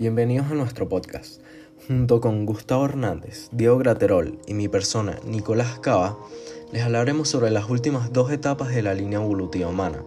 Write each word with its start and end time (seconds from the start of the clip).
Bienvenidos 0.00 0.50
a 0.50 0.54
nuestro 0.54 0.88
podcast. 0.88 1.42
Junto 1.86 2.22
con 2.22 2.46
Gustavo 2.46 2.86
Hernández, 2.86 3.50
Diego 3.52 3.76
Graterol 3.76 4.38
y 4.46 4.54
mi 4.54 4.66
persona, 4.66 5.18
Nicolás 5.26 5.78
Cava, 5.80 6.16
les 6.72 6.82
hablaremos 6.84 7.28
sobre 7.28 7.50
las 7.50 7.68
últimas 7.68 8.10
dos 8.10 8.30
etapas 8.30 8.70
de 8.70 8.80
la 8.80 8.94
línea 8.94 9.22
evolutiva 9.22 9.68
humana, 9.68 10.02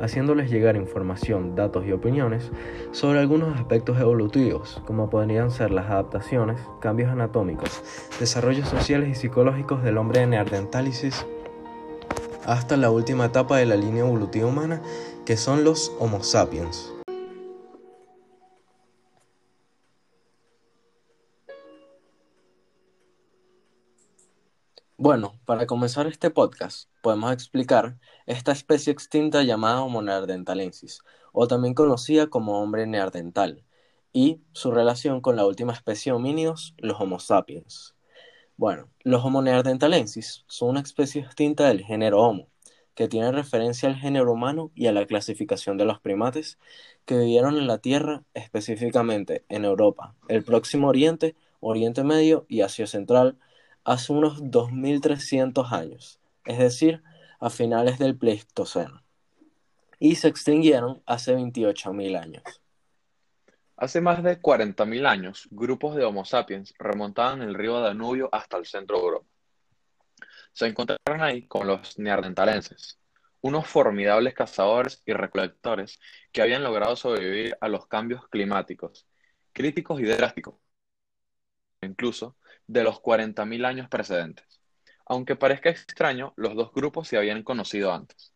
haciéndoles 0.00 0.50
llegar 0.50 0.76
información, 0.76 1.54
datos 1.56 1.84
y 1.84 1.92
opiniones 1.92 2.50
sobre 2.92 3.18
algunos 3.18 3.54
aspectos 3.60 4.00
evolutivos, 4.00 4.80
como 4.86 5.10
podrían 5.10 5.50
ser 5.50 5.72
las 5.72 5.90
adaptaciones, 5.90 6.58
cambios 6.80 7.10
anatómicos, 7.10 7.82
desarrollos 8.18 8.70
sociales 8.70 9.10
y 9.10 9.14
psicológicos 9.14 9.82
del 9.82 9.98
hombre 9.98 10.20
de 10.20 10.28
Neandertálisis, 10.28 11.26
hasta 12.46 12.78
la 12.78 12.90
última 12.90 13.26
etapa 13.26 13.58
de 13.58 13.66
la 13.66 13.76
línea 13.76 14.06
evolutiva 14.06 14.48
humana, 14.48 14.80
que 15.26 15.36
son 15.36 15.64
los 15.64 15.92
Homo 15.98 16.22
sapiens. 16.22 16.93
Bueno, 24.96 25.40
para 25.44 25.66
comenzar 25.66 26.06
este 26.06 26.30
podcast, 26.30 26.88
podemos 27.02 27.32
explicar 27.32 27.98
esta 28.26 28.52
especie 28.52 28.92
extinta 28.92 29.42
llamada 29.42 29.82
Homo 29.82 30.02
neanderthalensis, 30.02 31.00
o 31.32 31.48
también 31.48 31.74
conocida 31.74 32.28
como 32.28 32.62
hombre 32.62 32.86
neandertal, 32.86 33.64
y 34.12 34.40
su 34.52 34.70
relación 34.70 35.20
con 35.20 35.34
la 35.34 35.46
última 35.46 35.72
especie 35.72 36.12
de 36.12 36.16
homínidos, 36.16 36.74
los 36.78 37.00
Homo 37.00 37.18
sapiens. 37.18 37.96
Bueno, 38.56 38.88
los 39.02 39.24
Homo 39.24 39.42
neanderthalensis 39.42 40.44
son 40.46 40.70
una 40.70 40.80
especie 40.80 41.22
extinta 41.22 41.66
del 41.66 41.82
género 41.82 42.20
Homo, 42.20 42.46
que 42.94 43.08
tiene 43.08 43.32
referencia 43.32 43.88
al 43.88 43.96
género 43.96 44.32
humano 44.32 44.70
y 44.76 44.86
a 44.86 44.92
la 44.92 45.06
clasificación 45.06 45.76
de 45.76 45.86
los 45.86 45.98
primates 45.98 46.60
que 47.04 47.18
vivieron 47.18 47.56
en 47.56 47.66
la 47.66 47.78
Tierra, 47.78 48.22
específicamente 48.32 49.44
en 49.48 49.64
Europa, 49.64 50.14
el 50.28 50.44
Próximo 50.44 50.86
Oriente, 50.86 51.34
Oriente 51.58 52.04
Medio 52.04 52.46
y 52.48 52.60
Asia 52.60 52.86
Central, 52.86 53.38
hace 53.84 54.12
unos 54.12 54.42
2.300 54.42 55.70
años, 55.72 56.18
es 56.44 56.58
decir, 56.58 57.02
a 57.38 57.50
finales 57.50 57.98
del 57.98 58.16
Pleistoceno, 58.16 59.02
y 59.98 60.16
se 60.16 60.28
extinguieron 60.28 61.02
hace 61.06 61.36
28.000 61.36 62.20
años. 62.20 62.42
Hace 63.76 64.00
más 64.00 64.22
de 64.22 64.40
40.000 64.40 65.06
años, 65.06 65.48
grupos 65.50 65.96
de 65.96 66.04
Homo 66.04 66.24
sapiens 66.24 66.74
remontaban 66.78 67.42
el 67.42 67.54
río 67.54 67.80
Danubio 67.80 68.28
hasta 68.32 68.56
el 68.56 68.66
centro 68.66 68.96
de 68.96 69.04
Europa. 69.04 69.26
Se 70.52 70.66
encontraron 70.66 71.22
ahí 71.22 71.46
con 71.46 71.66
los 71.66 71.98
neandertalenses, 71.98 72.98
unos 73.40 73.66
formidables 73.66 74.32
cazadores 74.32 75.02
y 75.04 75.12
recolectores 75.12 76.00
que 76.32 76.40
habían 76.40 76.62
logrado 76.62 76.96
sobrevivir 76.96 77.58
a 77.60 77.68
los 77.68 77.86
cambios 77.86 78.26
climáticos, 78.28 79.06
críticos 79.52 80.00
y 80.00 80.04
drásticos, 80.04 80.54
incluso 81.82 82.36
de 82.66 82.82
los 82.84 83.00
40.000 83.00 83.64
años 83.64 83.88
precedentes. 83.88 84.60
Aunque 85.06 85.36
parezca 85.36 85.70
extraño, 85.70 86.32
los 86.36 86.54
dos 86.54 86.72
grupos 86.72 87.08
se 87.08 87.16
habían 87.16 87.42
conocido 87.42 87.92
antes. 87.92 88.32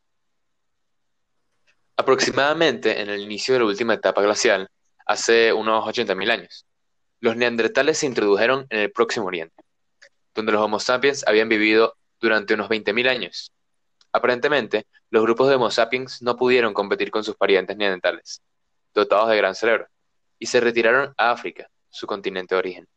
Aproximadamente 1.97 3.01
en 3.01 3.09
el 3.09 3.21
inicio 3.21 3.55
de 3.55 3.61
la 3.61 3.67
última 3.67 3.95
etapa 3.95 4.23
glacial, 4.23 4.69
hace 5.07 5.53
unos 5.53 5.85
80.000 5.85 6.31
años, 6.31 6.67
los 7.21 7.37
neandertales 7.37 7.99
se 7.99 8.07
introdujeron 8.07 8.67
en 8.71 8.81
el 8.81 8.93
Próximo 8.93 9.27
Oriente, 9.27 9.65
donde 10.35 10.53
los 10.53 10.61
Homo 10.61 10.79
sapiens 10.79 11.27
habían 11.27 11.49
vivido 11.49 11.97
durante 12.21 12.55
unos 12.55 12.69
20.000 12.69 13.09
años. 13.09 13.53
Aparentemente, 14.13 14.87
los 15.11 15.23
grupos 15.23 15.49
de 15.49 15.57
Homo 15.57 15.71
sapiens 15.71 16.23
no 16.23 16.37
pudieron 16.37 16.75
competir 16.75 17.11
con 17.11 17.25
sus 17.25 17.37
parientes 17.37 17.77
neandertales, 17.77 18.43
dotados 18.95 19.31
de 19.31 19.37
gran 19.37 19.55
cerebro, 19.55 19.89
y 20.39 20.47
se 20.47 20.61
retiraron 20.61 21.15
a 21.17 21.33
África, 21.33 21.69
su 21.89 22.07
continente 22.07 22.55
de 22.55 22.59
origen. 22.61 22.89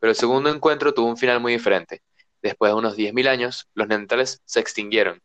Pero 0.00 0.10
el 0.10 0.16
segundo 0.16 0.50
encuentro 0.50 0.94
tuvo 0.94 1.08
un 1.08 1.16
final 1.16 1.40
muy 1.40 1.52
diferente. 1.52 2.02
Después 2.42 2.72
de 2.72 2.78
unos 2.78 2.96
10.000 2.96 3.28
años, 3.28 3.68
los 3.74 3.86
neandertales 3.86 4.42
se 4.44 4.60
extinguieron. 4.60 5.22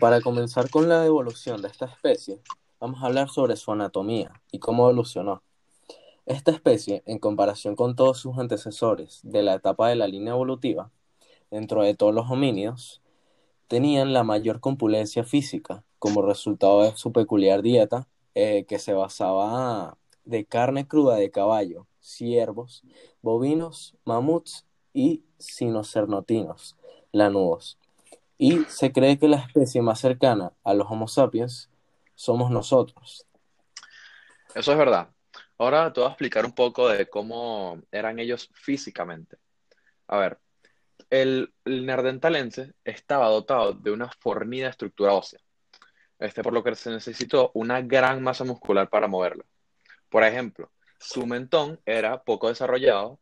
para 0.00 0.20
comenzar 0.20 0.70
con 0.70 0.88
la 0.88 1.04
evolución 1.04 1.60
de 1.60 1.68
esta 1.68 1.86
especie, 1.86 2.40
vamos 2.80 3.02
a 3.02 3.06
hablar 3.06 3.28
sobre 3.28 3.56
su 3.56 3.72
anatomía 3.72 4.32
y 4.50 4.58
cómo 4.58 4.84
evolucionó. 4.84 5.42
Esta 6.26 6.50
especie, 6.50 7.02
en 7.06 7.18
comparación 7.18 7.74
con 7.74 7.96
todos 7.96 8.18
sus 8.18 8.38
antecesores 8.38 9.20
de 9.22 9.42
la 9.42 9.54
etapa 9.54 9.88
de 9.88 9.96
la 9.96 10.06
línea 10.06 10.34
evolutiva, 10.34 10.90
dentro 11.50 11.82
de 11.82 11.94
todos 11.94 12.14
los 12.14 12.30
homínidos, 12.30 13.00
tenían 13.66 14.12
la 14.12 14.24
mayor 14.24 14.60
compulencia 14.60 15.24
física 15.24 15.84
como 15.98 16.22
resultado 16.22 16.82
de 16.82 16.96
su 16.96 17.12
peculiar 17.12 17.62
dieta 17.62 18.06
eh, 18.34 18.64
que 18.68 18.78
se 18.78 18.92
basaba 18.92 19.96
de 20.28 20.44
carne 20.44 20.86
cruda 20.86 21.16
de 21.16 21.30
caballo, 21.30 21.86
ciervos, 22.00 22.84
bovinos, 23.22 23.96
mamuts 24.04 24.66
y 24.92 25.24
sinocernotinos, 25.38 26.76
lanudos. 27.12 27.78
Y 28.36 28.64
se 28.64 28.92
cree 28.92 29.18
que 29.18 29.26
la 29.26 29.38
especie 29.38 29.80
más 29.80 30.00
cercana 30.00 30.52
a 30.64 30.74
los 30.74 30.86
Homo 30.90 31.08
sapiens 31.08 31.70
somos 32.14 32.50
nosotros. 32.50 33.26
Eso 34.54 34.72
es 34.72 34.78
verdad. 34.78 35.08
Ahora 35.56 35.92
te 35.92 36.00
voy 36.00 36.08
a 36.08 36.12
explicar 36.12 36.44
un 36.44 36.52
poco 36.52 36.88
de 36.88 37.08
cómo 37.08 37.80
eran 37.90 38.18
ellos 38.18 38.50
físicamente. 38.52 39.38
A 40.08 40.18
ver, 40.18 40.38
el, 41.08 41.52
el 41.64 41.88
estaba 42.84 43.28
dotado 43.28 43.72
de 43.72 43.90
una 43.90 44.10
fornida 44.20 44.68
estructura 44.68 45.14
ósea, 45.14 45.40
este, 46.18 46.42
por 46.42 46.52
lo 46.52 46.62
que 46.62 46.74
se 46.74 46.90
necesitó 46.90 47.50
una 47.54 47.80
gran 47.80 48.22
masa 48.22 48.44
muscular 48.44 48.90
para 48.90 49.08
moverlo. 49.08 49.44
Por 50.08 50.24
ejemplo, 50.24 50.70
su 50.98 51.26
mentón 51.26 51.80
era 51.84 52.22
poco 52.22 52.48
desarrollado, 52.48 53.20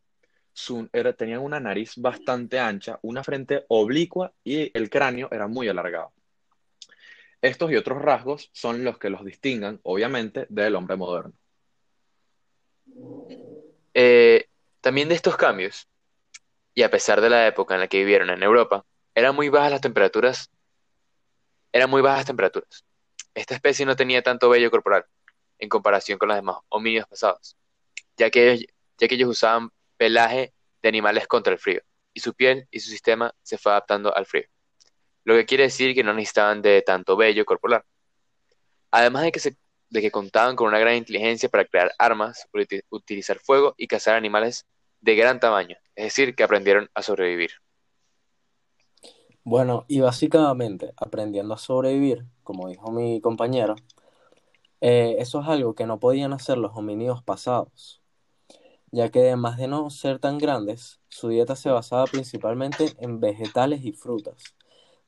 su, 0.52 0.88
tenían 1.18 1.40
una 1.40 1.60
nariz 1.60 1.94
bastante 1.96 2.58
ancha, 2.58 2.98
una 3.02 3.22
frente 3.22 3.64
oblicua 3.68 4.32
y 4.42 4.70
el 4.76 4.88
cráneo 4.88 5.28
era 5.30 5.46
muy 5.48 5.68
alargado. 5.68 6.12
Estos 7.42 7.70
y 7.70 7.76
otros 7.76 8.00
rasgos 8.00 8.50
son 8.52 8.82
los 8.82 8.98
que 8.98 9.10
los 9.10 9.24
distingan, 9.24 9.80
obviamente, 9.82 10.46
del 10.48 10.74
hombre 10.74 10.96
moderno. 10.96 11.34
Eh, 13.92 14.48
también 14.80 15.08
de 15.08 15.14
estos 15.14 15.36
cambios, 15.36 15.88
y 16.74 16.82
a 16.82 16.90
pesar 16.90 17.20
de 17.20 17.30
la 17.30 17.46
época 17.46 17.74
en 17.74 17.80
la 17.80 17.88
que 17.88 17.98
vivieron 17.98 18.30
en 18.30 18.42
Europa, 18.42 18.84
eran 19.14 19.34
muy 19.34 19.48
bajas 19.48 19.72
las 19.72 19.80
temperaturas. 19.80 20.50
Eran 21.72 21.90
muy 21.90 22.00
bajas 22.00 22.26
temperaturas. 22.26 22.84
Esta 23.34 23.54
especie 23.54 23.84
no 23.84 23.96
tenía 23.96 24.22
tanto 24.22 24.48
vello 24.48 24.70
corporal 24.70 25.04
en 25.58 25.68
comparación 25.68 26.18
con 26.18 26.28
los 26.28 26.36
demás 26.36 26.56
homínidos 26.68 27.08
pasados 27.08 27.56
ya 28.16 28.30
que, 28.30 28.52
ellos, 28.52 28.66
ya 28.98 29.08
que 29.08 29.14
ellos 29.14 29.30
usaban 29.30 29.70
pelaje 29.96 30.52
de 30.82 30.88
animales 30.88 31.26
contra 31.26 31.52
el 31.52 31.58
frío, 31.58 31.80
y 32.12 32.20
su 32.20 32.34
piel 32.34 32.66
y 32.70 32.80
su 32.80 32.90
sistema 32.90 33.34
se 33.42 33.58
fue 33.58 33.72
adaptando 33.72 34.14
al 34.14 34.26
frío, 34.26 34.46
lo 35.24 35.34
que 35.34 35.46
quiere 35.46 35.64
decir 35.64 35.94
que 35.94 36.02
no 36.02 36.14
necesitaban 36.14 36.62
de 36.62 36.82
tanto 36.82 37.16
vello 37.16 37.44
corporal. 37.44 37.82
Además 38.90 39.24
de 39.24 39.32
que, 39.32 39.40
se, 39.40 39.56
de 39.90 40.00
que 40.00 40.10
contaban 40.10 40.56
con 40.56 40.68
una 40.68 40.78
gran 40.78 40.94
inteligencia 40.94 41.48
para 41.48 41.64
crear 41.64 41.92
armas, 41.98 42.48
utilizar 42.90 43.38
fuego 43.38 43.74
y 43.76 43.86
cazar 43.86 44.14
animales 44.14 44.66
de 45.00 45.16
gran 45.16 45.40
tamaño, 45.40 45.76
es 45.94 46.04
decir, 46.04 46.34
que 46.34 46.44
aprendieron 46.44 46.88
a 46.94 47.02
sobrevivir. 47.02 47.50
Bueno, 49.42 49.84
y 49.86 50.00
básicamente 50.00 50.92
aprendiendo 50.96 51.54
a 51.54 51.58
sobrevivir, 51.58 52.24
como 52.42 52.68
dijo 52.68 52.90
mi 52.90 53.20
compañero, 53.20 53.76
eh, 54.80 55.16
eso 55.18 55.40
es 55.40 55.48
algo 55.48 55.74
que 55.74 55.86
no 55.86 55.98
podían 56.00 56.32
hacer 56.32 56.58
los 56.58 56.72
homínidos 56.76 57.22
pasados 57.22 58.02
ya 58.96 59.10
que 59.10 59.20
además 59.20 59.58
de 59.58 59.68
no 59.68 59.90
ser 59.90 60.18
tan 60.18 60.38
grandes, 60.38 61.00
su 61.08 61.28
dieta 61.28 61.56
se 61.56 61.70
basaba 61.70 62.04
principalmente 62.06 62.94
en 62.98 63.20
vegetales 63.20 63.84
y 63.84 63.92
frutas, 63.92 64.54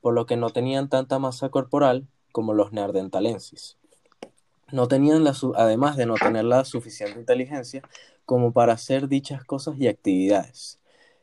por 0.01 0.13
lo 0.13 0.25
que 0.25 0.37
no 0.37 0.49
tenían 0.49 0.89
tanta 0.89 1.19
masa 1.19 1.49
corporal 1.49 2.07
como 2.31 2.53
los 2.53 2.71
neandertalensis. 2.71 3.77
No 4.71 4.87
tenían 4.87 5.25
además 5.55 5.97
de 5.97 6.05
no 6.05 6.15
tener 6.15 6.45
la 6.45 6.65
suficiente 6.65 7.19
inteligencia 7.19 7.81
como 8.25 8.53
para 8.53 8.73
hacer 8.73 9.07
dichas 9.07 9.43
cosas 9.43 9.75
y 9.79 9.87
actividades, 9.87 10.79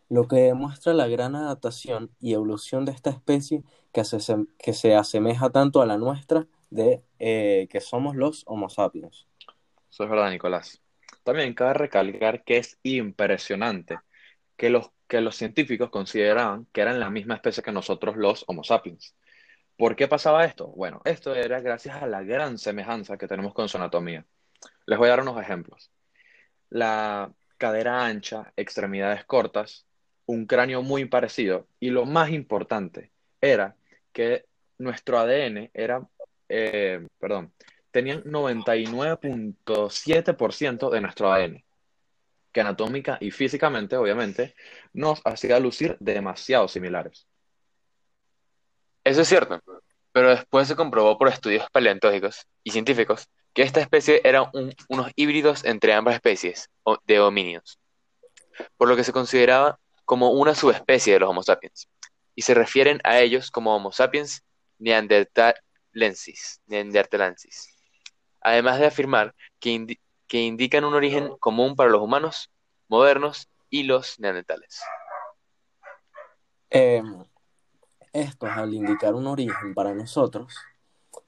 lo 0.09 0.27
que 0.27 0.37
demuestra 0.37 0.93
la 0.93 1.07
gran 1.07 1.37
adaptación 1.37 2.11
y 2.21 2.33
evolución 2.33 2.85
de 2.85 2.93
esta 2.93 3.11
especie 3.11 3.63
que 3.93 4.05
se, 4.05 4.19
que 4.59 4.73
se 4.73 4.97
asemeja 4.97 5.51
tanto 5.51 5.83
a 5.83 5.87
la 5.87 5.99
nuestra 5.99 6.49
de 6.71 7.03
eh, 7.19 7.69
que 7.71 7.81
somos 7.81 8.17
los 8.17 8.43
Homo 8.47 8.69
sapiens. 8.69 9.27
Eso 9.91 10.05
es 10.05 10.11
verdad, 10.11 10.31
Nicolás. 10.31 10.83
También 11.25 11.55
cabe 11.55 11.75
recalcar 11.75 12.45
que 12.45 12.59
es 12.59 12.79
impresionante 12.83 13.99
que 14.57 14.71
los, 14.71 14.91
que 15.09 15.21
los 15.21 15.37
científicos 15.37 15.91
consideraban 15.91 16.67
que 16.73 16.81
eran 16.81 17.01
la 17.01 17.11
misma 17.11 17.35
especie 17.35 17.63
que 17.63 17.73
nosotros 17.73 18.17
los 18.17 18.45
Homo 18.49 18.65
sapiens. 18.65 19.15
¿Por 19.77 19.95
qué 19.95 20.09
pasaba 20.09 20.45
esto? 20.45 20.69
Bueno, 20.69 21.03
esto 21.05 21.35
era 21.35 21.61
gracias 21.61 22.03
a 22.03 22.07
la 22.07 22.23
gran 22.23 22.59
semejanza 22.59 23.19
que 23.19 23.29
tenemos 23.29 23.53
con 23.53 23.69
su 23.69 23.77
anatomía. 23.77 24.25
Les 24.87 24.99
voy 24.99 25.09
a 25.09 25.11
dar 25.11 25.21
unos 25.21 25.41
ejemplos. 25.41 25.91
La 26.71 27.33
cadera 27.59 28.07
ancha, 28.07 28.53
extremidades 28.57 29.25
cortas, 29.25 29.87
un 30.27 30.47
cráneo 30.47 30.83
muy 30.83 31.05
parecido 31.07 31.69
y 31.81 31.91
lo 31.91 32.05
más 32.05 32.31
importante 32.31 33.13
era 33.41 33.77
que 34.13 34.47
nuestro 34.79 35.19
ADN 35.19 35.71
era, 35.75 36.07
eh, 36.49 37.07
perdón, 37.19 37.53
tenían 37.91 38.23
99.7% 38.25 40.91
de 40.91 41.01
nuestro 41.01 41.33
ADN, 41.33 41.65
que 42.53 42.61
anatómica 42.61 43.17
y 43.21 43.31
físicamente, 43.31 43.97
obviamente, 43.97 44.55
nos 44.93 45.23
hacía 45.25 45.59
lucir 45.61 45.97
demasiado 46.01 46.69
similares. 46.69 47.27
Eso 49.05 49.23
es 49.23 49.29
cierto, 49.29 49.63
pero 50.13 50.29
después 50.31 50.69
se 50.69 50.77
comprobó 50.77 51.17
por 51.17 51.29
estudios 51.29 51.71
paleontológicos 51.71 52.47
y 52.65 52.73
científicos 52.73 53.31
que 53.55 53.63
esta 53.63 53.81
especie 53.81 54.21
eran 54.25 54.51
unos 54.89 55.13
híbridos 55.17 55.65
entre 55.65 55.95
ambas 55.95 56.15
especies 56.15 56.69
de 57.07 57.21
homínidos, 57.21 57.79
por 58.77 58.89
lo 58.89 58.97
que 58.97 59.05
se 59.05 59.13
consideraba 59.13 59.79
como 60.05 60.33
una 60.33 60.55
subespecie 60.55 61.15
de 61.15 61.21
los 61.21 61.31
Homo 61.31 61.43
sapiens, 61.43 61.89
y 62.35 62.43
se 62.43 62.53
refieren 62.53 63.01
a 63.05 63.21
ellos 63.21 63.51
como 63.51 63.75
Homo 63.75 63.91
sapiens 63.93 64.45
neanderthalensis, 65.97 66.61
neanderthalensis 66.67 67.77
además 68.47 68.79
de 68.79 68.87
afirmar 68.87 69.35
que, 69.59 69.99
que 70.29 70.43
indican 70.43 70.85
un 70.85 70.95
origen 70.95 71.37
común 71.41 71.75
para 71.75 71.91
los 71.91 72.01
humanos 72.01 72.53
modernos 72.89 73.49
y 73.71 73.83
los 73.83 74.21
neandertales. 74.21 74.81
Eh, 76.71 77.03
estos, 78.13 78.49
al 78.51 78.73
indicar 78.73 79.15
un 79.15 79.27
origen 79.27 79.75
para 79.75 79.95
nosotros, 79.95 80.55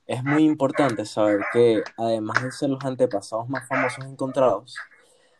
es 0.06 0.22
muy 0.22 0.44
importante 0.44 1.04
saber 1.04 1.40
que, 1.52 1.82
además 1.96 2.42
de 2.44 2.52
ser 2.52 2.70
los 2.70 2.84
antepasados 2.84 3.48
más 3.48 3.66
famosos 3.66 4.04
encontrados, 4.04 4.76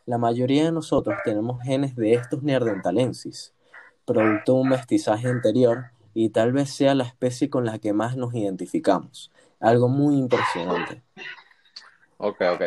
la 0.05 0.17
mayoría 0.17 0.65
de 0.65 0.73
nosotros 0.73 1.17
tenemos 1.23 1.63
genes 1.63 1.95
de 1.95 2.13
estos 2.13 2.43
neandertalensis, 2.43 3.53
producto 4.05 4.53
de 4.55 4.59
un 4.59 4.69
mestizaje 4.69 5.29
anterior 5.29 5.91
y 6.13 6.29
tal 6.29 6.51
vez 6.51 6.69
sea 6.69 6.95
la 6.95 7.03
especie 7.03 7.49
con 7.49 7.65
la 7.65 7.79
que 7.79 7.93
más 7.93 8.17
nos 8.17 8.33
identificamos. 8.33 9.31
Algo 9.59 9.89
muy 9.89 10.17
impresionante. 10.17 11.03
Ok, 12.17 12.41
ok. 12.53 12.63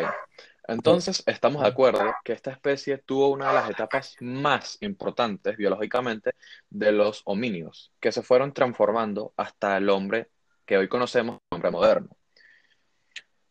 Entonces, 0.67 1.23
estamos 1.25 1.61
de 1.61 1.67
acuerdo 1.67 2.01
que 2.23 2.31
esta 2.31 2.51
especie 2.51 2.97
tuvo 2.97 3.29
una 3.29 3.49
de 3.49 3.53
las 3.55 3.69
etapas 3.69 4.15
más 4.21 4.77
importantes 4.81 5.57
biológicamente 5.57 6.35
de 6.69 6.91
los 6.93 7.21
homínidos, 7.25 7.91
que 7.99 8.13
se 8.13 8.23
fueron 8.23 8.53
transformando 8.53 9.33
hasta 9.35 9.75
el 9.77 9.89
hombre 9.89 10.29
que 10.65 10.77
hoy 10.77 10.87
conocemos 10.87 11.39
como 11.49 11.57
hombre 11.57 11.71
moderno. 11.71 12.17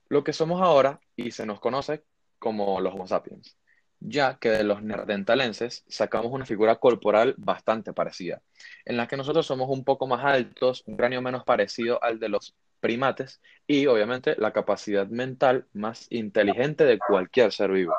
Lo 0.09 0.25
que 0.25 0.33
somos 0.33 0.63
ahora 0.63 1.01
y 1.15 1.33
se 1.33 1.45
nos 1.45 1.61
conoce 1.61 2.05
como 2.39 2.81
los 2.81 2.95
Homo 2.95 3.07
sapiens, 3.07 3.57
ya 4.05 4.39
que 4.39 4.51
de 4.51 4.65
los 4.65 4.83
neandertalenses 4.83 5.85
sacamos 5.89 6.33
una 6.33 6.45
figura 6.45 6.77
corporal 6.77 7.35
bastante 7.39 7.93
parecida, 7.93 8.43
en 8.85 8.97
la 8.97 9.07
que 9.07 9.17
nosotros 9.17 9.47
somos 9.47 9.69
un 9.71 9.85
poco 9.85 10.07
más 10.07 10.25
altos, 10.25 10.83
un 10.87 10.97
cráneo 10.97 11.23
menos 11.23 11.45
parecido 11.45 12.03
al 12.03 12.19
de 12.19 12.29
los 12.29 12.55
primates 12.81 13.41
y 13.67 13.87
obviamente 13.87 14.35
la 14.39 14.53
capacidad 14.53 15.07
mental 15.07 15.67
más 15.73 16.07
inteligente 16.11 16.85
de 16.85 16.99
cualquier 16.99 17.53
ser 17.53 17.71
vivo. 17.71 17.95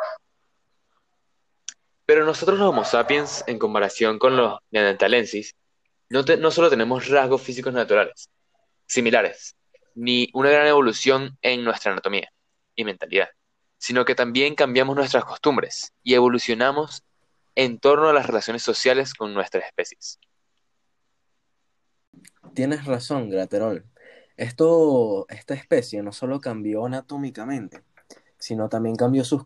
Pero 2.06 2.26
nosotros 2.26 2.60
los 2.60 2.68
Homo 2.68 2.84
sapiens, 2.84 3.46
en 3.48 3.58
comparación 3.58 4.20
con 4.20 4.36
los 4.36 4.60
neandertalensis, 4.72 5.56
no, 6.10 6.24
no 6.38 6.52
solo 6.52 6.70
tenemos 6.70 7.08
rasgos 7.08 7.42
físicos 7.42 7.74
naturales, 7.74 8.30
similares, 8.86 9.56
ni 9.96 10.30
una 10.34 10.50
gran 10.50 10.68
evolución 10.68 11.38
en 11.42 11.64
nuestra 11.64 11.94
anatomía 11.94 12.30
y 12.76 12.84
mentalidad, 12.84 13.30
sino 13.84 14.06
que 14.06 14.16
también 14.16 14.56
cambiamos 14.56 14.96
nuestras 14.96 15.26
costumbres 15.26 15.94
y 16.04 16.14
evolucionamos 16.14 17.04
en 17.54 17.80
torno 17.80 18.08
a 18.08 18.14
las 18.14 18.26
relaciones 18.26 18.64
sociales 18.64 19.14
con 19.14 19.34
nuestras 19.34 19.66
especies. 19.66 20.22
Tienes 22.54 22.86
razón, 22.86 23.30
Graterol. 23.30 23.86
Esto, 24.38 25.26
esta 25.28 25.54
especie 25.54 26.02
no 26.02 26.14
solo 26.14 26.40
cambió 26.40 26.86
anatómicamente, 26.86 27.84
sino 28.38 28.70
también 28.70 28.96
cambió 28.96 29.26
sus, 29.26 29.44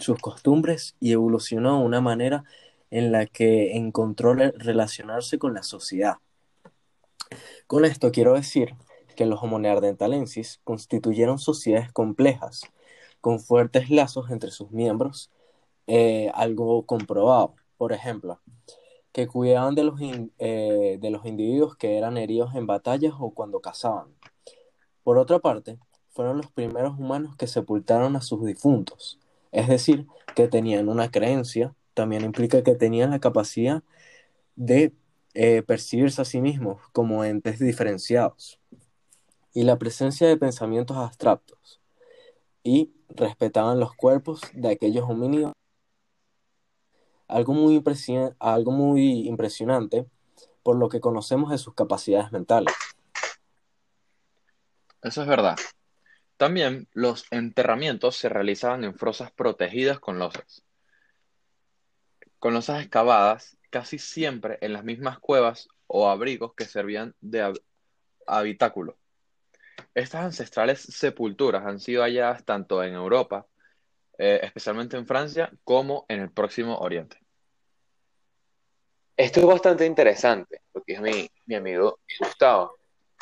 sus 0.00 0.18
costumbres 0.18 0.96
y 0.98 1.12
evolucionó 1.12 1.78
de 1.78 1.84
una 1.84 2.00
manera 2.00 2.42
en 2.90 3.12
la 3.12 3.26
que 3.26 3.76
encontró 3.76 4.34
relacionarse 4.34 5.38
con 5.38 5.54
la 5.54 5.62
sociedad. 5.62 6.16
Con 7.68 7.84
esto 7.84 8.10
quiero 8.10 8.34
decir 8.34 8.74
que 9.14 9.26
los 9.26 9.40
Homo 9.40 9.60
neanderthalensis 9.60 10.60
constituyeron 10.64 11.38
sociedades 11.38 11.92
complejas, 11.92 12.62
con 13.26 13.40
fuertes 13.40 13.90
lazos 13.90 14.30
entre 14.30 14.52
sus 14.52 14.70
miembros, 14.70 15.32
eh, 15.88 16.30
algo 16.32 16.86
comprobado. 16.86 17.56
Por 17.76 17.92
ejemplo, 17.92 18.40
que 19.10 19.26
cuidaban 19.26 19.74
de 19.74 19.82
los, 19.82 20.00
eh, 20.38 20.96
de 21.00 21.10
los 21.10 21.26
individuos 21.26 21.74
que 21.76 21.98
eran 21.98 22.18
heridos 22.18 22.54
en 22.54 22.68
batallas 22.68 23.14
o 23.18 23.32
cuando 23.32 23.58
cazaban. 23.58 24.14
Por 25.02 25.18
otra 25.18 25.40
parte, 25.40 25.76
fueron 26.10 26.36
los 26.36 26.52
primeros 26.52 27.00
humanos 27.00 27.34
que 27.34 27.48
sepultaron 27.48 28.14
a 28.14 28.20
sus 28.20 28.46
difuntos, 28.46 29.18
es 29.50 29.66
decir, 29.66 30.06
que 30.36 30.46
tenían 30.46 30.88
una 30.88 31.10
creencia, 31.10 31.74
también 31.94 32.24
implica 32.24 32.62
que 32.62 32.76
tenían 32.76 33.10
la 33.10 33.18
capacidad 33.18 33.82
de 34.54 34.92
eh, 35.34 35.64
percibirse 35.66 36.22
a 36.22 36.24
sí 36.24 36.40
mismos 36.40 36.80
como 36.92 37.24
entes 37.24 37.58
diferenciados 37.58 38.60
y 39.52 39.64
la 39.64 39.78
presencia 39.78 40.28
de 40.28 40.36
pensamientos 40.36 40.96
abstractos 40.96 41.80
y 42.66 42.92
respetaban 43.10 43.78
los 43.78 43.94
cuerpos 43.94 44.40
de 44.52 44.72
aquellos 44.72 45.04
homínidos 45.08 45.52
algo 47.28 47.54
muy, 47.54 47.80
algo 48.40 48.72
muy 48.72 49.28
impresionante 49.28 50.06
por 50.64 50.76
lo 50.76 50.88
que 50.88 51.00
conocemos 51.00 51.50
de 51.50 51.58
sus 51.58 51.74
capacidades 51.74 52.32
mentales. 52.32 52.74
Eso 55.00 55.22
es 55.22 55.28
verdad. 55.28 55.56
También 56.36 56.88
los 56.92 57.26
enterramientos 57.30 58.16
se 58.16 58.28
realizaban 58.28 58.82
en 58.82 58.98
fosas 58.98 59.30
protegidas 59.30 60.00
con 60.00 60.18
losas. 60.18 60.64
Con 62.40 62.52
losas 62.52 62.82
excavadas 62.82 63.56
casi 63.70 64.00
siempre 64.00 64.58
en 64.60 64.72
las 64.72 64.82
mismas 64.82 65.20
cuevas 65.20 65.68
o 65.86 66.08
abrigos 66.08 66.54
que 66.56 66.64
servían 66.64 67.14
de 67.20 67.54
habitáculo. 68.26 68.98
Estas 69.94 70.24
ancestrales 70.24 70.80
sepulturas 70.80 71.64
han 71.66 71.80
sido 71.80 72.02
halladas 72.02 72.44
tanto 72.44 72.82
en 72.82 72.94
Europa 72.94 73.46
eh, 74.18 74.40
especialmente 74.42 74.96
en 74.96 75.06
Francia, 75.06 75.52
como 75.62 76.06
en 76.08 76.20
el 76.20 76.30
próximo 76.30 76.78
Oriente. 76.78 77.18
Esto 79.16 79.40
es 79.40 79.46
bastante 79.46 79.84
interesante, 79.84 80.62
lo 80.74 80.82
que 80.82 80.94
es 80.94 81.00
mi, 81.00 81.28
mi 81.46 81.54
amigo 81.54 81.98
Gustavo, 82.18 82.76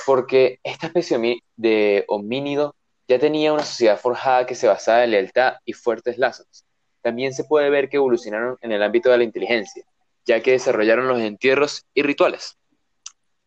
porque 0.06 0.60
esta 0.62 0.88
especie 0.88 1.40
de 1.56 2.04
homínido 2.08 2.74
ya 3.08 3.18
tenía 3.18 3.52
una 3.52 3.64
sociedad 3.64 3.98
forjada 3.98 4.46
que 4.46 4.54
se 4.54 4.66
basaba 4.66 5.04
en 5.04 5.12
lealtad 5.12 5.54
y 5.64 5.72
fuertes 5.72 6.18
lazos. 6.18 6.64
También 7.02 7.32
se 7.32 7.44
puede 7.44 7.70
ver 7.70 7.88
que 7.88 7.96
evolucionaron 7.96 8.56
en 8.60 8.72
el 8.72 8.82
ámbito 8.82 9.10
de 9.10 9.18
la 9.18 9.24
inteligencia, 9.24 9.84
ya 10.24 10.42
que 10.42 10.52
desarrollaron 10.52 11.08
los 11.08 11.20
entierros 11.20 11.84
y 11.92 12.02
rituales. 12.02 12.56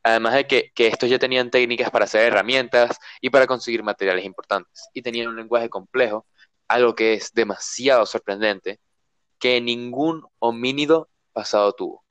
Además 0.07 0.35
de 0.35 0.47
que, 0.47 0.71
estos 0.77 1.09
ya 1.09 1.19
tenían 1.19 1.51
técnicas 1.51 1.91
para 1.91 2.05
hacer 2.05 2.21
herramientas 2.21 2.97
y 3.19 3.29
para 3.29 3.45
conseguir 3.45 3.83
materiales 3.83 4.23
importantes, 4.23 4.87
y 4.93 5.01
tenían 5.01 5.27
un 5.27 5.35
lenguaje 5.35 5.69
complejo 5.69 6.25
algo 6.69 6.95
que 6.95 7.13
es 7.15 7.33
demasiado 7.33 8.05
sorprendente, 8.05 8.79
que 9.37 9.59
ningún 9.59 10.23
homínido 10.39 11.09
pasado 11.33 11.73
tuvo. 11.73 12.05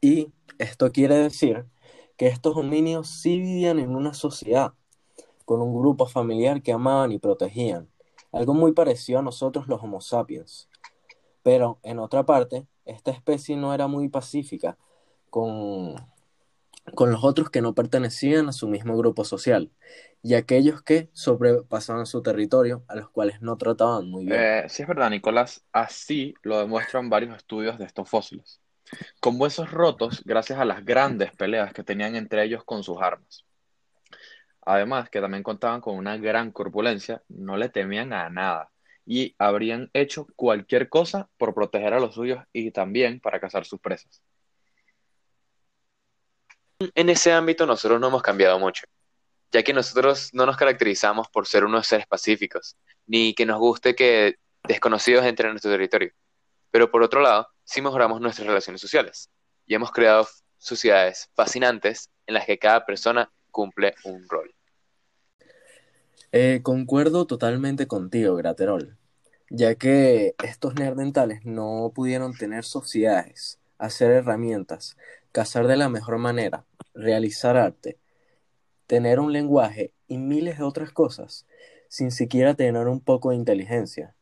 Y 0.00 0.32
esto 0.58 0.90
quiere 0.90 1.16
decir 1.16 1.66
que 2.16 2.28
estos 2.28 2.56
homínidos 2.56 3.10
sí 3.10 3.38
vivían 3.38 3.78
en 3.78 3.94
una 3.94 4.14
sociedad, 4.14 4.72
con 5.44 5.60
un 5.60 5.78
grupo 5.78 6.06
familiar 6.06 6.62
que 6.62 6.72
amaban 6.72 7.12
y 7.12 7.18
protegían, 7.18 7.90
algo 8.32 8.54
muy 8.54 8.72
parecido 8.72 9.18
a 9.18 9.22
nosotros 9.22 9.68
los 9.68 9.82
Homo 9.82 10.00
sapiens. 10.00 10.70
Pero, 11.42 11.78
en 11.82 11.98
otra 11.98 12.24
parte, 12.24 12.66
esta 12.84 13.10
especie 13.10 13.56
no 13.56 13.74
era 13.74 13.86
muy 13.86 14.08
pacífica 14.08 14.76
con, 15.30 15.94
con 16.94 17.10
los 17.10 17.24
otros 17.24 17.50
que 17.50 17.62
no 17.62 17.74
pertenecían 17.74 18.48
a 18.48 18.52
su 18.52 18.68
mismo 18.68 18.96
grupo 18.96 19.24
social 19.24 19.70
y 20.22 20.34
aquellos 20.34 20.82
que 20.82 21.10
sobrepasaban 21.12 22.06
su 22.06 22.22
territorio, 22.22 22.82
a 22.88 22.96
los 22.96 23.10
cuales 23.10 23.42
no 23.42 23.56
trataban 23.56 24.08
muy 24.08 24.24
bien. 24.24 24.40
Eh, 24.40 24.64
sí, 24.68 24.82
es 24.82 24.88
verdad, 24.88 25.10
Nicolás, 25.10 25.64
así 25.72 26.34
lo 26.42 26.58
demuestran 26.58 27.10
varios 27.10 27.36
estudios 27.36 27.78
de 27.78 27.84
estos 27.84 28.08
fósiles, 28.08 28.60
con 29.20 29.38
huesos 29.38 29.70
rotos 29.70 30.22
gracias 30.24 30.58
a 30.58 30.64
las 30.64 30.84
grandes 30.84 31.32
peleas 31.32 31.74
que 31.74 31.82
tenían 31.82 32.16
entre 32.16 32.42
ellos 32.44 32.64
con 32.64 32.82
sus 32.82 33.00
armas. 33.02 33.44
Además, 34.62 35.10
que 35.10 35.20
también 35.20 35.42
contaban 35.42 35.82
con 35.82 35.96
una 35.96 36.16
gran 36.16 36.50
corpulencia, 36.50 37.22
no 37.28 37.58
le 37.58 37.68
temían 37.68 38.14
a 38.14 38.30
nada 38.30 38.70
y 39.06 39.34
habrían 39.38 39.90
hecho 39.92 40.26
cualquier 40.36 40.88
cosa 40.88 41.28
por 41.36 41.54
proteger 41.54 41.94
a 41.94 42.00
los 42.00 42.14
suyos 42.14 42.42
y 42.52 42.70
también 42.70 43.20
para 43.20 43.40
cazar 43.40 43.64
sus 43.64 43.80
presas 43.80 44.22
en 46.94 47.08
ese 47.08 47.32
ámbito 47.32 47.66
nosotros 47.66 48.00
no 48.00 48.08
hemos 48.08 48.22
cambiado 48.22 48.58
mucho, 48.58 48.86
ya 49.52 49.62
que 49.62 49.72
nosotros 49.72 50.30
no 50.32 50.46
nos 50.46 50.56
caracterizamos 50.56 51.28
por 51.28 51.46
ser 51.46 51.64
unos 51.64 51.86
seres 51.86 52.06
pacíficos, 52.06 52.76
ni 53.06 53.34
que 53.34 53.46
nos 53.46 53.58
guste 53.58 53.94
que 53.94 54.36
desconocidos 54.64 55.24
entren 55.24 55.48
en 55.48 55.52
nuestro 55.54 55.70
territorio. 55.70 56.12
Pero 56.70 56.90
por 56.90 57.02
otro 57.02 57.20
lado, 57.20 57.48
sí 57.64 57.80
mejoramos 57.80 58.20
nuestras 58.20 58.46
relaciones 58.46 58.80
sociales 58.80 59.30
y 59.66 59.74
hemos 59.74 59.92
creado 59.92 60.26
sociedades 60.58 61.30
fascinantes 61.34 62.10
en 62.26 62.34
las 62.34 62.46
que 62.46 62.58
cada 62.58 62.84
persona 62.84 63.30
cumple 63.50 63.94
un 64.04 64.26
rol. 64.28 64.52
Eh, 66.36 66.62
concuerdo 66.64 67.26
totalmente 67.28 67.86
contigo, 67.86 68.34
Graterol, 68.34 68.98
ya 69.50 69.76
que 69.76 70.34
estos 70.42 70.74
neandertales 70.74 71.44
no 71.44 71.92
pudieron 71.94 72.36
tener 72.36 72.64
sociedades, 72.64 73.60
hacer 73.78 74.10
herramientas, 74.10 74.96
cazar 75.30 75.68
de 75.68 75.76
la 75.76 75.88
mejor 75.88 76.18
manera, 76.18 76.64
realizar 76.92 77.56
arte, 77.56 77.98
tener 78.88 79.20
un 79.20 79.32
lenguaje 79.32 79.92
y 80.08 80.18
miles 80.18 80.58
de 80.58 80.64
otras 80.64 80.90
cosas, 80.90 81.46
sin 81.88 82.10
siquiera 82.10 82.54
tener 82.54 82.88
un 82.88 82.98
poco 82.98 83.30
de 83.30 83.36
inteligencia. 83.36 84.16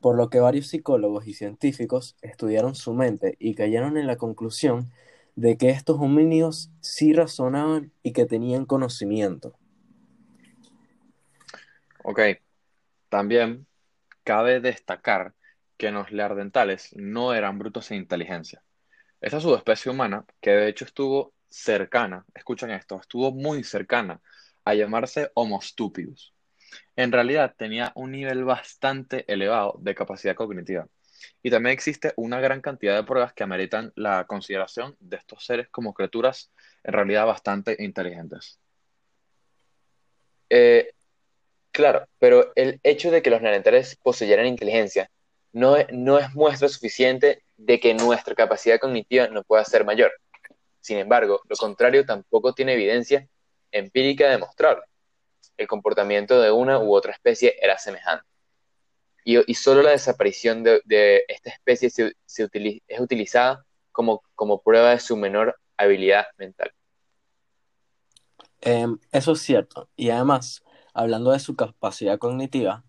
Por 0.00 0.16
lo 0.16 0.30
que 0.30 0.40
varios 0.40 0.66
psicólogos 0.66 1.28
y 1.28 1.34
científicos 1.34 2.16
estudiaron 2.20 2.74
su 2.74 2.94
mente 2.94 3.36
y 3.38 3.54
cayeron 3.54 3.96
en 3.96 4.08
la 4.08 4.16
conclusión 4.16 4.90
de 5.36 5.56
que 5.56 5.70
estos 5.70 6.00
homínidos 6.00 6.72
sí 6.80 7.12
razonaban 7.12 7.92
y 8.02 8.12
que 8.12 8.26
tenían 8.26 8.66
conocimiento. 8.66 9.57
Ok, 12.04 12.20
también 13.08 13.66
cabe 14.24 14.60
destacar 14.60 15.34
que 15.76 15.90
los 15.90 16.10
leardentales 16.10 16.94
no 16.96 17.34
eran 17.34 17.58
brutos 17.58 17.90
en 17.90 17.98
inteligencia. 17.98 18.62
Esta 19.20 19.40
subespecie 19.40 19.90
humana, 19.90 20.24
que 20.40 20.50
de 20.50 20.68
hecho 20.68 20.84
estuvo 20.84 21.34
cercana, 21.48 22.24
escuchen 22.34 22.70
esto, 22.70 23.00
estuvo 23.00 23.32
muy 23.32 23.64
cercana 23.64 24.20
a 24.64 24.74
llamarse 24.74 25.30
Homo 25.34 25.60
stupidus. 25.60 26.34
En 26.96 27.12
realidad 27.12 27.54
tenía 27.56 27.92
un 27.94 28.12
nivel 28.12 28.44
bastante 28.44 29.24
elevado 29.32 29.76
de 29.80 29.94
capacidad 29.94 30.34
cognitiva. 30.34 30.86
Y 31.42 31.50
también 31.50 31.72
existe 31.72 32.12
una 32.16 32.40
gran 32.40 32.60
cantidad 32.60 32.96
de 32.96 33.04
pruebas 33.04 33.32
que 33.32 33.44
ameritan 33.44 33.92
la 33.96 34.24
consideración 34.26 34.96
de 35.00 35.16
estos 35.16 35.44
seres 35.44 35.68
como 35.70 35.94
criaturas 35.94 36.52
en 36.84 36.92
realidad 36.92 37.26
bastante 37.26 37.76
inteligentes. 37.78 38.60
Eh, 40.50 40.92
claro, 41.72 42.06
pero 42.18 42.52
el 42.54 42.80
hecho 42.82 43.10
de 43.10 43.22
que 43.22 43.30
los 43.30 43.40
neandertales 43.40 43.96
poseyeran 43.96 44.46
inteligencia 44.46 45.10
no, 45.52 45.76
no 45.90 46.18
es 46.18 46.34
muestra 46.34 46.68
suficiente 46.68 47.42
de 47.56 47.80
que 47.80 47.94
nuestra 47.94 48.34
capacidad 48.34 48.78
cognitiva 48.78 49.28
no 49.28 49.42
pueda 49.42 49.64
ser 49.64 49.84
mayor. 49.84 50.12
Sin 50.80 50.98
embargo, 50.98 51.42
lo 51.48 51.56
contrario 51.56 52.04
tampoco 52.04 52.54
tiene 52.54 52.74
evidencia 52.74 53.28
empírica 53.72 54.28
demostrable. 54.28 54.84
El 55.56 55.66
comportamiento 55.66 56.40
de 56.40 56.50
una 56.50 56.78
u 56.78 56.94
otra 56.94 57.12
especie 57.12 57.56
era 57.60 57.78
semejante. 57.78 58.24
Y, 59.24 59.54
solo 59.54 59.82
la 59.82 59.90
desaparición 59.90 60.62
de, 60.62 61.24
esta 61.28 61.50
especie 61.50 61.90
se, 61.90 62.14
es 62.24 63.00
utilizada 63.00 63.66
como, 63.92 64.22
como 64.34 64.62
prueba 64.62 64.92
de 64.92 65.00
su 65.00 65.18
menor 65.18 65.58
habilidad 65.76 66.28
mental. 66.38 66.72
Em, 68.62 68.98
eso 69.12 69.32
es 69.32 69.40
cierto. 69.40 69.90
Y 69.96 70.08
además, 70.08 70.62
hablando 70.98 71.30
de 71.30 71.38
su 71.38 71.54
capacidad 71.54 72.18
cognitiva, 72.18 72.84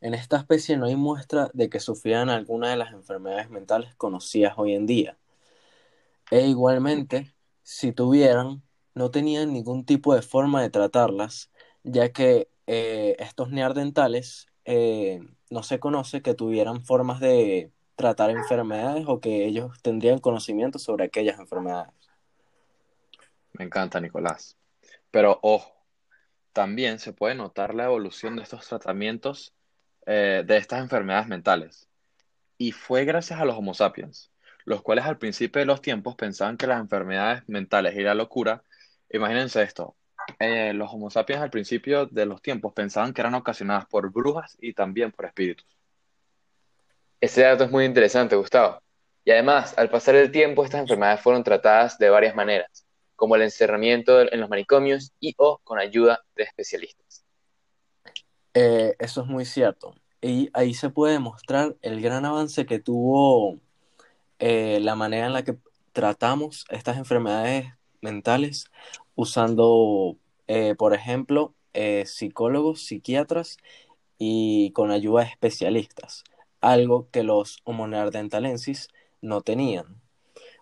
en 0.00 0.14
esta 0.14 0.36
especie 0.36 0.76
no 0.76 0.86
hay 0.86 0.96
muestra 0.96 1.48
de 1.54 1.70
que 1.70 1.78
sufrieran 1.78 2.28
alguna 2.28 2.70
de 2.70 2.76
las 2.76 2.92
enfermedades 2.92 3.50
mentales 3.50 3.94
conocidas 3.94 4.54
hoy 4.56 4.74
en 4.74 4.84
día. 4.84 5.16
E 6.32 6.46
igualmente, 6.48 7.32
si 7.62 7.92
tuvieran, 7.92 8.62
no 8.94 9.12
tenían 9.12 9.52
ningún 9.52 9.84
tipo 9.84 10.12
de 10.12 10.22
forma 10.22 10.60
de 10.60 10.70
tratarlas, 10.70 11.52
ya 11.84 12.12
que 12.12 12.48
eh, 12.66 13.14
estos 13.20 13.50
neandertales 13.50 14.48
eh, 14.64 15.20
no 15.48 15.62
se 15.62 15.78
conoce 15.78 16.20
que 16.20 16.34
tuvieran 16.34 16.84
formas 16.84 17.20
de 17.20 17.70
tratar 17.94 18.30
enfermedades 18.30 19.04
o 19.06 19.20
que 19.20 19.46
ellos 19.46 19.80
tendrían 19.82 20.18
conocimiento 20.18 20.80
sobre 20.80 21.04
aquellas 21.04 21.38
enfermedades. 21.38 21.92
Me 23.52 23.64
encanta, 23.64 24.00
Nicolás. 24.00 24.56
Pero 25.12 25.38
ojo, 25.42 25.71
también 26.52 26.98
se 26.98 27.12
puede 27.12 27.34
notar 27.34 27.74
la 27.74 27.84
evolución 27.84 28.36
de 28.36 28.42
estos 28.42 28.66
tratamientos 28.66 29.54
eh, 30.06 30.42
de 30.46 30.56
estas 30.56 30.80
enfermedades 30.80 31.28
mentales. 31.28 31.88
Y 32.58 32.72
fue 32.72 33.04
gracias 33.04 33.40
a 33.40 33.44
los 33.44 33.56
Homo 33.56 33.74
sapiens, 33.74 34.30
los 34.64 34.82
cuales 34.82 35.04
al 35.04 35.18
principio 35.18 35.60
de 35.60 35.66
los 35.66 35.80
tiempos 35.80 36.16
pensaban 36.16 36.56
que 36.56 36.66
las 36.66 36.80
enfermedades 36.80 37.42
mentales 37.48 37.96
y 37.96 38.02
la 38.02 38.14
locura, 38.14 38.62
imagínense 39.10 39.62
esto, 39.62 39.96
eh, 40.38 40.72
los 40.74 40.92
Homo 40.92 41.10
sapiens 41.10 41.42
al 41.42 41.50
principio 41.50 42.06
de 42.06 42.26
los 42.26 42.42
tiempos 42.42 42.72
pensaban 42.72 43.12
que 43.12 43.20
eran 43.20 43.34
ocasionadas 43.34 43.86
por 43.86 44.10
brujas 44.12 44.56
y 44.60 44.74
también 44.74 45.12
por 45.12 45.26
espíritus. 45.26 45.66
Ese 47.20 47.42
dato 47.42 47.64
es 47.64 47.70
muy 47.70 47.84
interesante, 47.84 48.36
Gustavo. 48.36 48.82
Y 49.24 49.30
además, 49.30 49.74
al 49.78 49.88
pasar 49.88 50.16
el 50.16 50.32
tiempo, 50.32 50.64
estas 50.64 50.80
enfermedades 50.80 51.20
fueron 51.20 51.44
tratadas 51.44 51.96
de 51.98 52.10
varias 52.10 52.34
maneras, 52.34 52.84
como 53.22 53.36
el 53.36 53.42
encerramiento 53.42 54.20
en 54.20 54.40
los 54.40 54.50
manicomios 54.50 55.12
y 55.20 55.32
o 55.38 55.60
con 55.62 55.78
ayuda 55.78 56.24
de 56.34 56.42
especialistas. 56.42 57.24
Eh, 58.52 58.96
eso 58.98 59.20
es 59.20 59.28
muy 59.28 59.44
cierto. 59.44 59.94
Y 60.20 60.50
ahí 60.54 60.74
se 60.74 60.90
puede 60.90 61.12
demostrar 61.12 61.76
el 61.82 62.02
gran 62.02 62.24
avance 62.24 62.66
que 62.66 62.80
tuvo 62.80 63.60
eh, 64.40 64.80
la 64.80 64.96
manera 64.96 65.26
en 65.26 65.34
la 65.34 65.44
que 65.44 65.56
tratamos 65.92 66.64
estas 66.68 66.96
enfermedades 66.96 67.66
mentales 68.00 68.64
usando, 69.14 70.16
eh, 70.48 70.74
por 70.76 70.92
ejemplo, 70.92 71.54
psicólogos, 72.04 72.82
psiquiatras 72.82 73.56
y 74.18 74.72
con 74.72 74.90
ayuda 74.90 75.22
de 75.22 75.28
especialistas, 75.28 76.24
algo 76.60 77.08
que 77.12 77.22
los 77.22 77.60
Homo 77.62 77.86
neanderthalensis 77.86 78.88
no 79.20 79.42
tenían. 79.42 80.02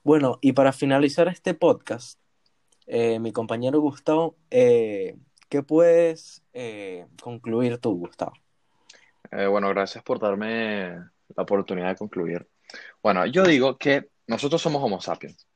Bueno, 0.04 0.38
y 0.42 0.52
para 0.52 0.74
finalizar 0.74 1.26
este 1.28 1.54
podcast, 1.54 2.19
mi 2.90 3.32
compañero 3.32 3.80
Gustavo 3.80 4.36
¿Qué 5.50 5.64
puedes 5.64 6.44
eh, 6.52 7.08
concluir 7.20 7.78
tú, 7.78 7.98
Gustavo? 7.98 8.34
Eh, 9.32 9.46
bueno, 9.46 9.68
gracias 9.70 10.04
por 10.04 10.20
darme 10.20 10.90
la 11.34 11.42
oportunidad 11.42 11.88
de 11.88 11.96
concluir. 11.96 12.48
Bueno, 13.02 13.26
yo 13.26 13.42
digo 13.42 13.76
que 13.76 14.10
nosotros 14.28 14.62
somos 14.62 14.80
Homo 14.80 15.00
sapiens. 15.00 15.48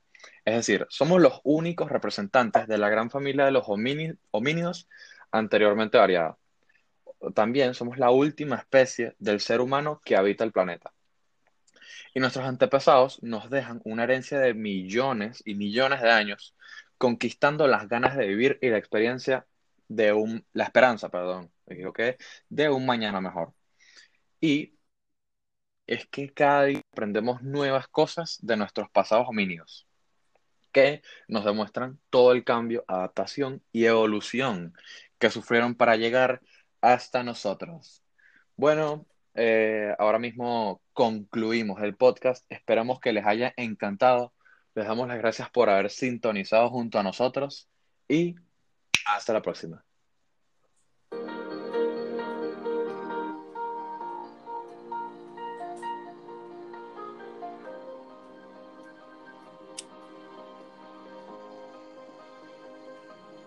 Es 0.43 0.55
decir, 0.55 0.85
somos 0.89 1.21
los 1.21 1.39
únicos 1.45 1.89
representantes 1.89 2.67
de 2.67 2.77
la 2.77 2.89
gran 2.89 3.09
familia 3.09 3.45
de 3.45 3.51
los 3.51 3.63
homínidos 3.67 4.89
anteriormente 5.31 5.97
variada. 5.97 6.37
También 7.33 7.73
somos 7.73 7.97
la 7.97 8.11
última 8.11 8.57
especie 8.57 9.15
del 9.17 9.39
ser 9.39 9.61
humano 9.61 10.01
que 10.03 10.17
habita 10.17 10.43
el 10.43 10.51
planeta. 10.51 10.91
Y 12.13 12.19
nuestros 12.19 12.45
antepasados 12.45 13.23
nos 13.23 13.49
dejan 13.49 13.79
una 13.85 14.03
herencia 14.03 14.39
de 14.39 14.53
millones 14.53 15.41
y 15.45 15.55
millones 15.55 16.01
de 16.01 16.11
años 16.11 16.53
conquistando 16.97 17.67
las 17.67 17.87
ganas 17.87 18.15
de 18.17 18.27
vivir 18.27 18.59
y 18.61 18.69
la 18.69 18.77
experiencia 18.77 19.47
de 19.87 20.13
un, 20.13 20.45
la 20.53 20.65
esperanza, 20.65 21.09
perdón, 21.09 21.51
de 22.49 22.69
un 22.69 22.85
mañana 22.85 23.21
mejor. 23.21 23.53
Y 24.41 24.75
es 25.87 26.07
que 26.07 26.33
cada 26.33 26.65
día 26.65 26.81
aprendemos 26.91 27.41
nuevas 27.43 27.87
cosas 27.87 28.37
de 28.41 28.57
nuestros 28.57 28.89
pasados 28.89 29.27
homínidos, 29.27 29.87
que 30.71 31.01
nos 31.27 31.45
demuestran 31.45 31.99
todo 32.09 32.31
el 32.33 32.43
cambio, 32.43 32.83
adaptación 32.87 33.63
y 33.71 33.85
evolución 33.85 34.73
que 35.19 35.29
sufrieron 35.29 35.75
para 35.75 35.95
llegar 35.95 36.41
hasta 36.81 37.23
nosotros. 37.23 38.03
Bueno, 38.57 39.07
eh, 39.35 39.93
ahora 39.99 40.19
mismo 40.19 40.81
concluimos 40.93 41.81
el 41.81 41.95
podcast. 41.95 42.45
Esperamos 42.49 42.99
que 42.99 43.13
les 43.13 43.25
haya 43.25 43.53
encantado. 43.57 44.33
Les 44.75 44.85
damos 44.85 45.07
las 45.07 45.17
gracias 45.17 45.49
por 45.49 45.69
haber 45.69 45.89
sintonizado 45.89 46.69
junto 46.69 46.99
a 46.99 47.03
nosotros 47.03 47.69
y 48.09 48.35
hasta 49.05 49.31
la 49.31 49.41
próxima. 49.41 49.84